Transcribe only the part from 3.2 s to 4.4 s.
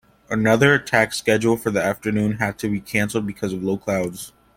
because of low clouds.